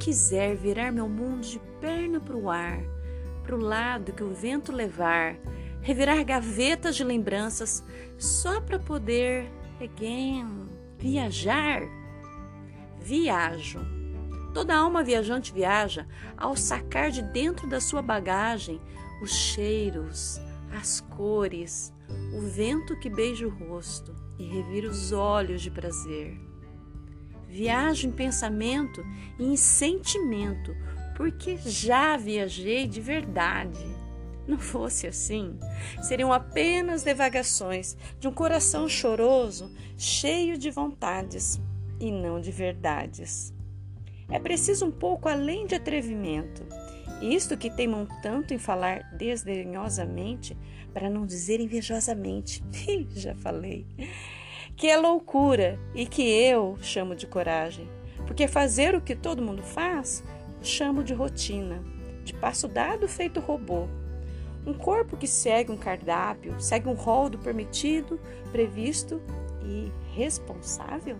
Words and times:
quiser 0.00 0.56
virar 0.56 0.90
meu 0.90 1.08
mundo 1.08 1.42
de 1.42 1.60
perna 1.78 2.18
para 2.18 2.36
o 2.36 2.50
ar, 2.50 2.82
para 3.42 3.54
o 3.54 3.60
lado 3.60 4.12
que 4.12 4.24
o 4.24 4.34
vento 4.34 4.72
levar, 4.72 5.36
revirar 5.82 6.24
gavetas 6.24 6.96
de 6.96 7.04
lembranças 7.04 7.84
só 8.18 8.60
para 8.62 8.78
poder, 8.78 9.46
again, 9.80 10.68
viajar, 10.98 11.82
viajo. 12.98 13.78
Toda 14.54 14.74
alma 14.74 15.04
viajante 15.04 15.52
viaja 15.52 16.08
ao 16.36 16.56
sacar 16.56 17.10
de 17.10 17.22
dentro 17.22 17.68
da 17.68 17.80
sua 17.80 18.02
bagagem 18.02 18.80
os 19.22 19.30
cheiros, 19.30 20.40
as 20.72 21.00
cores, 21.00 21.92
o 22.34 22.40
vento 22.40 22.98
que 22.98 23.10
beija 23.10 23.46
o 23.46 23.50
rosto 23.50 24.14
e 24.38 24.44
revira 24.44 24.88
os 24.88 25.12
olhos 25.12 25.60
de 25.60 25.70
prazer. 25.70 26.40
Viajo 27.50 28.06
em 28.06 28.12
pensamento 28.12 29.04
e 29.36 29.44
em 29.44 29.56
sentimento, 29.56 30.72
porque 31.16 31.56
já 31.56 32.16
viajei 32.16 32.86
de 32.86 33.00
verdade. 33.00 33.84
Não 34.46 34.56
fosse 34.56 35.08
assim, 35.08 35.58
seriam 36.00 36.32
apenas 36.32 37.02
devagações 37.02 37.96
de 38.20 38.28
um 38.28 38.32
coração 38.32 38.88
choroso, 38.88 39.68
cheio 39.98 40.56
de 40.56 40.70
vontades 40.70 41.60
e 41.98 42.12
não 42.12 42.40
de 42.40 42.52
verdades. 42.52 43.52
É 44.30 44.38
preciso 44.38 44.86
um 44.86 44.92
pouco 44.92 45.28
além 45.28 45.66
de 45.66 45.74
atrevimento. 45.74 46.64
Isto 47.20 47.56
que 47.56 47.68
teimam 47.68 48.06
tanto 48.22 48.54
em 48.54 48.58
falar 48.58 49.02
desdenhosamente, 49.12 50.56
para 50.94 51.10
não 51.10 51.26
dizer 51.26 51.60
invejosamente. 51.60 52.62
Já 53.10 53.34
falei. 53.34 53.84
Que 54.80 54.88
é 54.88 54.96
loucura 54.96 55.78
e 55.94 56.06
que 56.06 56.22
eu 56.22 56.78
chamo 56.80 57.14
de 57.14 57.26
coragem. 57.26 57.86
Porque 58.26 58.48
fazer 58.48 58.94
o 58.94 59.00
que 59.02 59.14
todo 59.14 59.42
mundo 59.42 59.62
faz, 59.62 60.24
chamo 60.62 61.04
de 61.04 61.12
rotina, 61.12 61.84
de 62.24 62.32
passo 62.32 62.66
dado 62.66 63.06
feito 63.06 63.40
robô. 63.40 63.86
Um 64.66 64.72
corpo 64.72 65.18
que 65.18 65.26
segue 65.26 65.70
um 65.70 65.76
cardápio, 65.76 66.58
segue 66.58 66.88
um 66.88 66.94
rol 66.94 67.28
do 67.28 67.36
permitido, 67.36 68.18
previsto 68.52 69.20
e 69.62 69.92
responsável? 70.14 71.18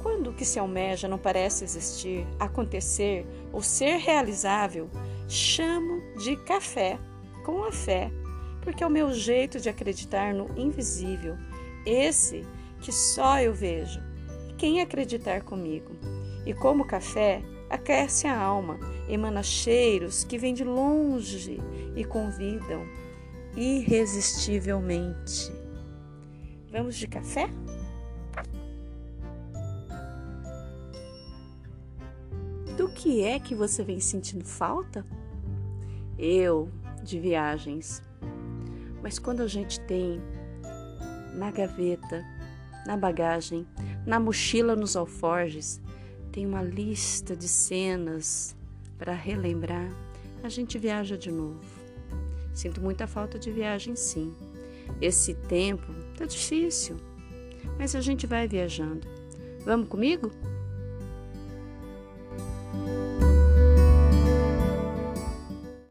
Quando 0.00 0.30
o 0.30 0.34
que 0.34 0.44
se 0.44 0.60
almeja 0.60 1.08
não 1.08 1.18
parece 1.18 1.64
existir, 1.64 2.24
acontecer 2.38 3.26
ou 3.52 3.60
ser 3.60 3.96
realizável, 3.96 4.88
chamo 5.28 6.00
de 6.18 6.36
café 6.44 6.96
com 7.44 7.64
a 7.64 7.72
fé, 7.72 8.08
porque 8.62 8.84
é 8.84 8.86
o 8.86 8.90
meu 8.90 9.12
jeito 9.12 9.58
de 9.58 9.68
acreditar 9.68 10.32
no 10.32 10.46
invisível, 10.56 11.36
esse 11.84 12.46
que 12.80 12.92
só 12.92 13.40
eu 13.40 13.54
vejo. 13.54 14.00
Quem 14.56 14.80
acreditar 14.80 15.42
comigo? 15.42 15.90
E 16.46 16.52
como 16.54 16.86
café, 16.86 17.42
aquece 17.68 18.26
a 18.26 18.38
alma, 18.38 18.78
emana 19.08 19.42
cheiros 19.42 20.24
que 20.24 20.38
vêm 20.38 20.54
de 20.54 20.64
longe 20.64 21.58
e 21.96 22.04
convidam 22.04 22.86
irresistivelmente. 23.56 25.52
Vamos 26.70 26.96
de 26.96 27.06
café? 27.06 27.48
Do 32.76 32.88
que 32.88 33.22
é 33.22 33.38
que 33.38 33.54
você 33.54 33.84
vem 33.84 34.00
sentindo 34.00 34.44
falta? 34.44 35.06
Eu, 36.18 36.68
de 37.02 37.20
viagens. 37.20 38.02
Mas 39.02 39.18
quando 39.18 39.42
a 39.42 39.46
gente 39.46 39.78
tem 39.80 40.20
na 41.34 41.50
gaveta, 41.50 42.24
na 42.86 42.96
bagagem, 42.96 43.66
na 44.06 44.20
mochila, 44.20 44.76
nos 44.76 44.96
alforjes, 44.96 45.80
tem 46.32 46.46
uma 46.46 46.62
lista 46.62 47.36
de 47.36 47.48
cenas 47.48 48.56
para 48.98 49.12
relembrar, 49.12 49.90
a 50.42 50.48
gente 50.48 50.78
viaja 50.78 51.16
de 51.16 51.30
novo. 51.30 51.60
Sinto 52.52 52.80
muita 52.80 53.06
falta 53.06 53.38
de 53.38 53.50
viagem, 53.50 53.96
sim. 53.96 54.34
Esse 55.00 55.34
tempo 55.34 55.92
tá 56.16 56.24
difícil, 56.24 56.96
mas 57.78 57.94
a 57.94 58.00
gente 58.00 58.26
vai 58.26 58.46
viajando. 58.46 59.06
Vamos 59.64 59.88
comigo? 59.88 60.30